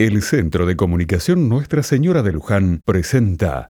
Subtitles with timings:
[0.00, 3.68] El Centro de Comunicación Nuestra Señora de Luján presenta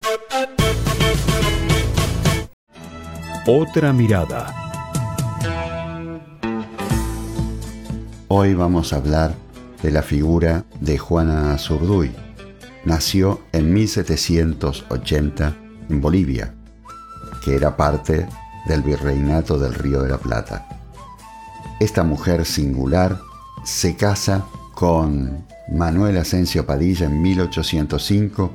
[3.46, 4.54] Otra Mirada.
[8.28, 9.36] Hoy vamos a hablar
[9.82, 12.12] de la figura de Juana Zurduy.
[12.84, 15.56] Nació en 1780
[15.88, 16.54] en Bolivia,
[17.46, 18.28] que era parte
[18.66, 20.68] del virreinato del Río de la Plata.
[21.80, 23.18] Esta mujer singular
[23.64, 28.52] se casa con Manuel Asensio Padilla en 1805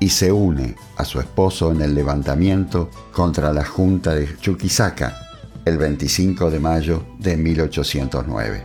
[0.00, 5.26] y se une a su esposo en el levantamiento contra la Junta de Chuquisaca
[5.64, 8.62] el 25 de mayo de 1809.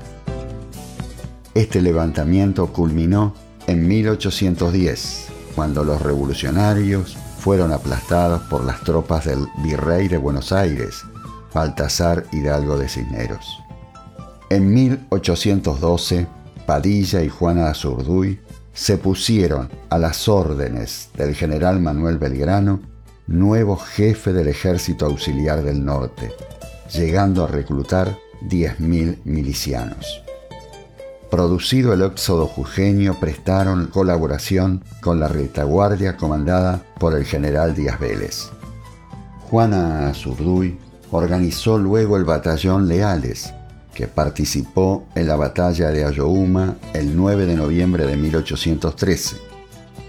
[1.54, 3.34] Este levantamiento culminó
[3.68, 11.02] en 1810, cuando los revolucionarios fueron aplastados por las tropas del virrey de Buenos Aires,
[11.54, 13.60] Baltasar Hidalgo de Cisneros.
[14.50, 16.28] En 1812,
[16.66, 18.40] Padilla y Juana Azurduy
[18.74, 22.80] se pusieron a las órdenes del general Manuel Belgrano,
[23.28, 26.32] nuevo jefe del Ejército Auxiliar del Norte,
[26.94, 28.18] llegando a reclutar
[28.50, 30.24] 10.000 milicianos.
[31.30, 38.50] Producido el éxodo jujeño, prestaron colaboración con la retaguardia comandada por el general Díaz Vélez.
[39.50, 40.78] Juana Azurduy
[41.12, 43.54] organizó luego el batallón Leales,
[43.94, 49.38] que participó en la batalla de Ayohuma el 9 de noviembre de 1813,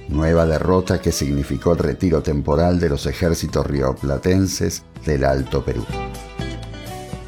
[0.08, 5.84] nueva derrota que significó el retiro temporal de los ejércitos rioplatenses del Alto Perú.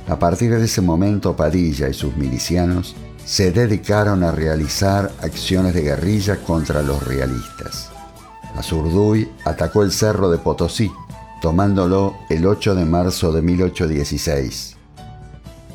[0.09, 5.83] A partir de ese momento Padilla y sus milicianos se dedicaron a realizar acciones de
[5.83, 7.91] guerrilla contra los realistas.
[8.55, 10.93] Azurduy atacó el cerro de Potosí,
[11.41, 14.75] tomándolo el 8 de marzo de 1816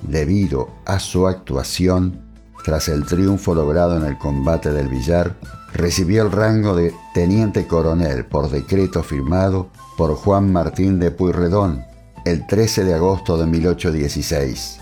[0.01, 2.21] debido a su actuación
[2.63, 5.35] tras el triunfo logrado en el combate del Villar,
[5.73, 11.83] recibió el rango de teniente coronel por decreto firmado por Juan Martín de Puyredón
[12.25, 14.79] el 13 de agosto de 1816.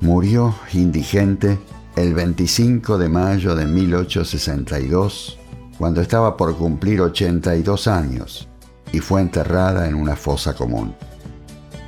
[0.00, 1.58] Murió indigente
[1.96, 5.38] el 25 de mayo de 1862,
[5.78, 8.48] cuando estaba por cumplir 82 años,
[8.92, 10.94] y fue enterrada en una fosa común.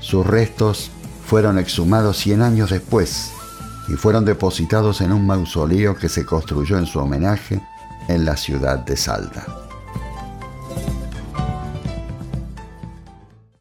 [0.01, 0.91] Sus restos
[1.33, 3.33] fueron exhumados 100 años después
[3.89, 7.59] y fueron depositados en un mausoleo que se construyó en su homenaje
[8.09, 9.47] en la ciudad de Salta.